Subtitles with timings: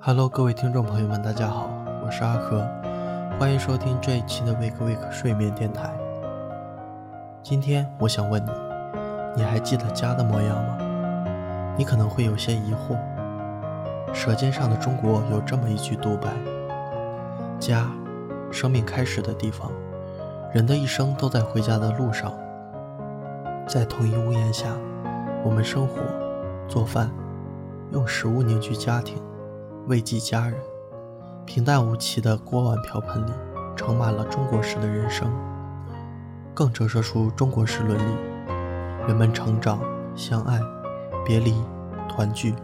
[0.00, 1.68] Hello，各位听众朋友们，大家好，
[2.04, 2.64] 我是阿和，
[3.36, 5.90] 欢迎收听这一期的 Wake Wake 睡眠电台。
[7.42, 8.50] 今天我想问你，
[9.34, 10.78] 你还记得家的模样吗？
[11.76, 12.96] 你可能会有些疑惑，
[14.14, 16.28] 《舌尖上的中国》有这么一句独白：
[17.58, 17.90] 家，
[18.52, 19.68] 生命开始的地方，
[20.54, 22.32] 人的一生都在回家的路上，
[23.66, 24.68] 在同一屋檐下，
[25.44, 26.00] 我们生活、
[26.68, 27.10] 做饭，
[27.90, 29.20] 用食物凝聚家庭。
[29.88, 30.54] 慰藉家人，
[31.46, 33.32] 平淡无奇的锅碗瓢盆里
[33.74, 35.32] 盛满了中国式的人生，
[36.52, 38.14] 更折射出中国式伦理。
[39.06, 39.80] 人们成长、
[40.14, 40.60] 相爱、
[41.24, 41.54] 别离、
[42.06, 42.54] 团聚，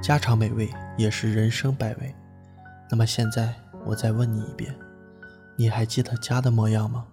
[0.00, 2.14] 家常美味也是人生百味。
[2.90, 3.54] 那么现在，
[3.84, 4.74] 我再问你一遍，
[5.56, 7.04] 你还记得家的模样吗？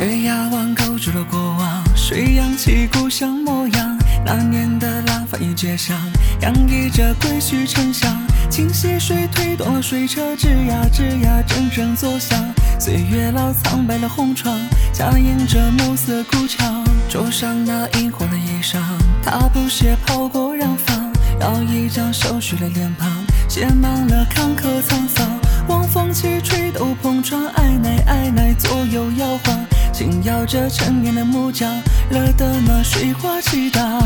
[0.00, 3.98] 月牙湾勾住了过往，水扬起故乡模样。
[4.24, 5.94] 那年的廊坊街上，
[6.40, 8.10] 洋溢着归墟沉香。
[8.48, 12.42] 清溪水推动了水车，吱呀吱呀，阵阵作响。
[12.78, 14.58] 岁月老苍白了红窗，
[14.90, 16.82] 夹映着暮色古墙。
[17.10, 18.78] 桌上那银黄的衣裳，
[19.22, 23.06] 他不屑抛过染坊，摇一张瘦削的脸庞，
[23.50, 25.28] 写满了坎坷沧桑。
[25.68, 29.60] 晚风起，吹斗篷窗，爱奶爱奶，左右摇晃。
[29.92, 34.02] 轻摇着陈年的木桨，惹得那水花激荡。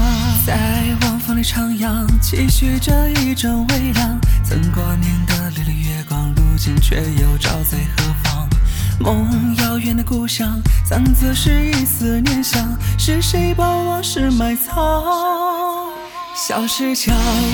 [0.47, 4.19] 在晚风里徜徉，期许着一阵微凉。
[4.43, 8.49] 曾挂念的缕缕月光，如今却又照在何方？
[8.99, 12.77] 梦遥远的故乡，藏自是一丝念想。
[12.99, 14.75] 是谁把往事埋藏？
[16.35, 17.13] 小石桥，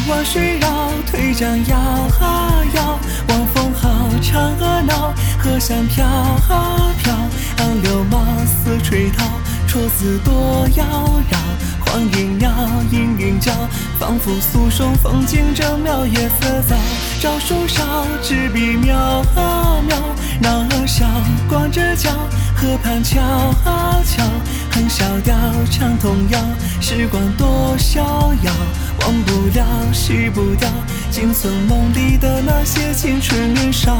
[0.08, 7.14] 万水绕，推桨摇啊摇，晚风好，唱啊闹，河山飘啊飘。
[7.60, 9.22] 杨柳马嘶吹涛，
[9.68, 10.84] 绰子多妖
[11.30, 11.36] 娆。
[11.84, 12.50] 黄莺鸟，
[12.90, 13.52] 莺莺叫，
[13.98, 16.06] 仿佛诉说风景正妙。
[16.06, 16.74] 夜色早，
[17.20, 17.84] 照树梢，
[18.22, 18.96] 纸笔描
[19.36, 19.94] 啊描。
[20.40, 21.06] 男儿笑，
[21.50, 22.10] 光着脚，
[22.56, 24.24] 河畔敲啊敲。
[24.72, 25.36] 哼小调，
[25.70, 26.40] 唱童谣，
[26.80, 28.52] 时光多逍遥。
[29.00, 30.66] 忘不了，洗不掉，
[31.10, 33.92] 仅存梦里的那些青春年少。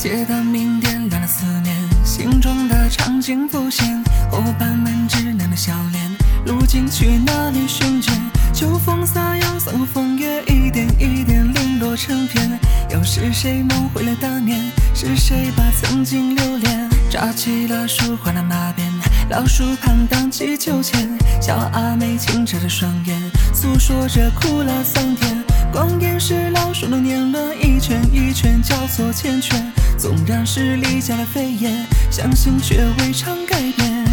[0.00, 6.16] 街灯明点亮了思念，心中的场景浮现，伙伴们稚嫩的笑脸，
[6.46, 8.18] 如今去哪里寻见？
[8.54, 12.58] 秋风洒摇，散过枫叶，一点一点零落成片。
[12.88, 14.58] 又是谁梦回了当年？
[14.94, 16.88] 是谁把曾经留恋？
[17.10, 18.90] 扎起了舒缓的马鞭，
[19.28, 21.10] 老树旁荡起秋千，
[21.42, 23.20] 小阿妹清澈的双眼，
[23.52, 25.49] 诉说着苦辣酸甜。
[25.72, 29.54] 光阴是老树的年轮，一圈一圈交错缱绻。
[29.96, 34.04] 纵然是离家的飞燕，相信却未尝改变。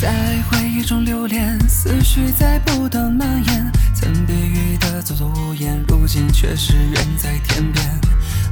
[0.00, 0.12] 在
[0.48, 3.72] 回忆中流连，思绪在不断蔓延。
[3.94, 7.84] 曾避雨的座座屋檐，如今却是远在天边。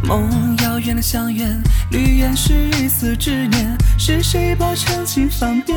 [0.03, 1.47] 梦遥远的相约，
[1.91, 3.77] 绿烟是一丝执念。
[3.99, 5.77] 是谁把真情翻遍？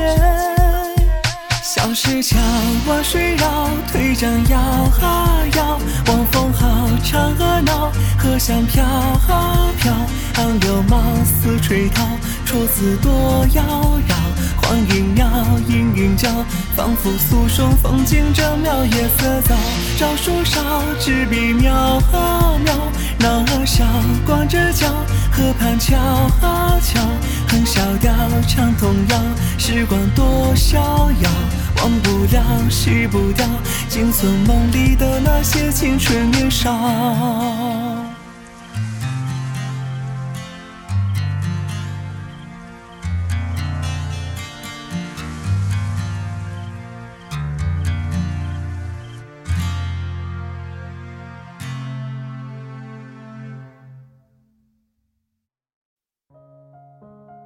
[1.74, 2.38] 小石桥，
[2.86, 6.68] 万水绕，推桨摇啊摇，望风号，
[7.02, 9.94] 唱啊闹，荷香飘啊飘。
[10.38, 12.04] 杨柳马嘶吹涛，
[12.46, 13.64] 绰子多妖
[14.10, 14.14] 娆。
[14.62, 15.26] 黄莺鸟，
[15.70, 16.28] 莺莺叫，
[16.76, 18.84] 仿佛诉说风景正妙。
[18.84, 19.56] 夜色早，
[19.98, 20.62] 照树梢，
[21.00, 22.74] 执笔描啊描。
[23.18, 23.86] 男儿笑，
[24.26, 24.88] 光着脚，
[25.32, 27.00] 河畔桥啊桥。
[27.48, 28.14] 哼小调，
[28.48, 29.18] 唱童谣，
[29.58, 31.30] 时光多逍遥。
[31.78, 33.46] 忘不了，洗不掉，
[33.90, 37.91] 仅存梦里的那些青春年少。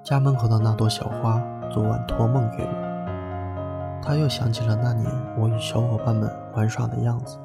[0.06, 1.42] 家门口的那朵小花，
[1.72, 4.00] 昨晚托梦给我。
[4.04, 7.40] 他又想起了那年我与小伙伴们玩耍的样子，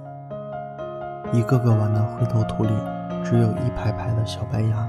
[1.32, 4.86] 一个个玩的灰头土脸，只有一排排的小白牙，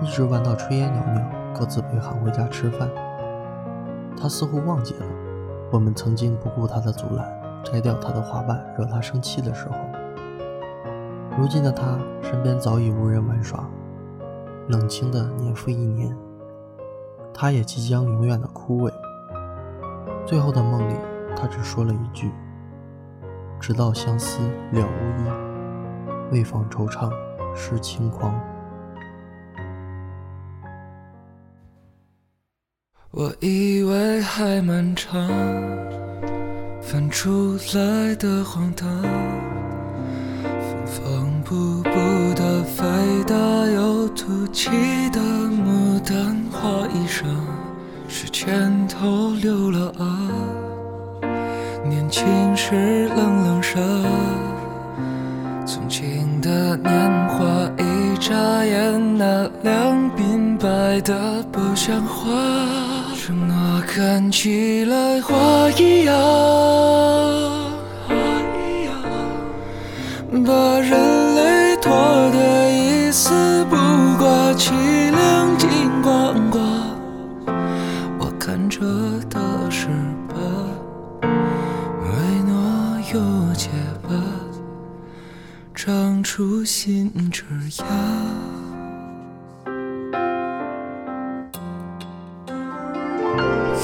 [0.00, 1.22] 一直玩到炊烟袅袅，
[1.52, 2.88] 各自被喊回家吃饭。
[4.18, 5.04] 他似乎忘记了，
[5.70, 7.30] 我们曾经不顾他的阻拦，
[7.62, 9.74] 摘掉他的花瓣，惹他生气的时候。
[11.36, 13.62] 如今的他身边早已无人玩耍，
[14.68, 16.16] 冷清的年复一年，
[17.38, 18.92] 他也即将永远的枯萎。
[20.24, 20.94] 最后的梦里，
[21.36, 22.32] 他只说了一句
[23.60, 24.40] ：“直到相思
[24.72, 25.24] 了无益，
[26.32, 27.12] 为防惆怅
[27.54, 28.34] 失轻狂。”
[33.12, 35.28] 我以为还漫长，
[36.80, 38.88] 翻出来的荒唐，
[40.42, 41.90] 缝缝补补
[42.34, 42.82] 的肥
[43.26, 44.70] 大又凸起
[45.10, 47.24] 的梦丹花衣裳，
[48.06, 50.06] 是前头留了啊，
[51.84, 52.24] 年轻
[52.56, 53.80] 时冷冷傻，
[55.66, 57.44] 从前的年华
[57.76, 62.30] 一眨眼，那两鬓白的不像话。
[63.16, 65.34] 承诺看起来花
[65.76, 66.14] 一样，
[85.86, 87.84] 长出新枝桠。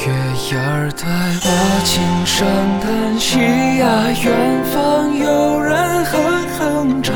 [0.01, 0.11] 月
[0.51, 1.07] 牙儿带
[1.45, 1.49] 我
[1.85, 2.45] 轻声
[2.81, 3.39] 叹息
[3.79, 3.87] 呀，
[4.21, 6.13] 远方有人哼
[6.59, 7.15] 哼唱，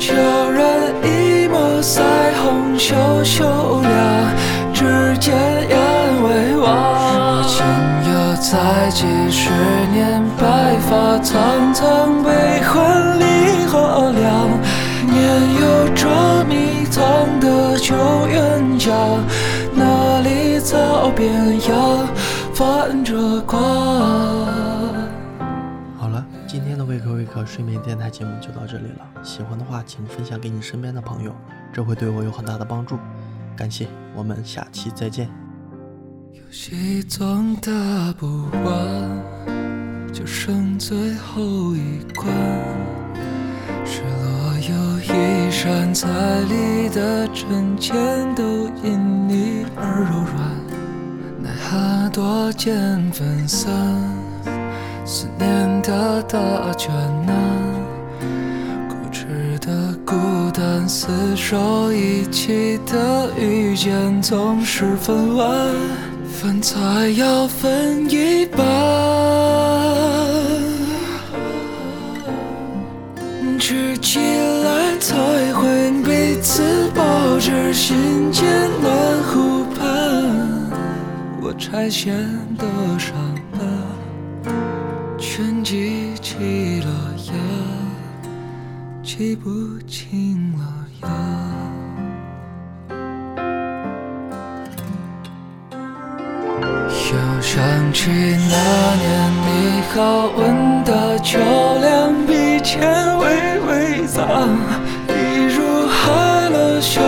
[0.00, 0.12] 悄
[0.50, 0.66] 然
[1.04, 2.02] 一抹腮
[2.42, 3.44] 红羞羞
[3.84, 4.34] 呀，
[4.74, 5.32] 指尖
[5.68, 5.78] 眼
[6.24, 7.44] 微望。
[7.46, 7.62] 今
[8.10, 9.50] 又再几十
[9.92, 13.09] 年，白发苍苍，悲欢
[18.90, 19.24] 冤家。
[19.74, 22.08] 那里草边呀，
[22.52, 23.60] 泛着光。
[25.96, 29.22] 好了，今天的微课微课睡眠电台节目就到这里了。
[29.22, 31.32] 喜欢的话，请分享给你身边的朋友，
[31.72, 32.98] 这会对我有很大的帮助。
[33.56, 35.28] 感谢，我们下期再见。
[36.32, 37.70] 游戏总打
[38.18, 41.42] 不完，就剩最后
[41.74, 42.26] 一关。
[43.84, 44.70] 失落又
[45.00, 46.08] 一闪，彩
[46.48, 47.94] 里的针尖
[48.34, 48.42] 都
[48.82, 50.40] 因你而柔软。
[51.42, 52.72] 奈何多见
[53.12, 53.70] 分散，
[55.04, 56.38] 思念的大
[56.78, 56.90] 卷
[57.26, 57.36] 难。
[58.88, 60.16] 固执的孤
[60.50, 65.68] 单，厮守一起的遇见，总是分完，
[66.40, 69.09] 饭菜要分一半。
[81.50, 82.14] 我拆线
[82.56, 82.64] 的
[82.96, 83.12] 伤
[83.50, 83.58] 疤，
[85.18, 86.90] 全记起了
[87.26, 87.32] 呀，
[89.02, 89.50] 记不
[89.84, 90.64] 清了
[91.02, 91.08] 呀。
[96.88, 97.60] 又想
[97.92, 98.08] 起
[98.48, 99.10] 那年
[99.42, 101.40] 你好吻的秋
[101.80, 102.78] 凉，鼻尖
[103.18, 104.56] 微微脏，
[105.08, 105.10] 一
[105.52, 107.00] 如害了羞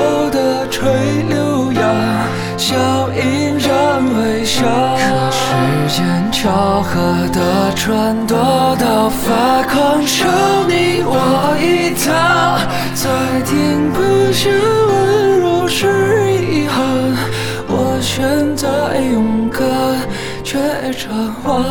[6.43, 7.01] 巧合
[7.33, 8.37] 的转躲
[8.81, 10.27] 到发狂，受
[10.67, 12.59] 你我一趟，
[12.97, 13.09] 再
[13.43, 14.53] 听不见
[14.89, 16.83] 温柔是遗憾。
[17.69, 18.67] 我选择
[19.13, 19.63] 勇敢，
[20.43, 20.59] 却
[20.95, 21.63] 转弯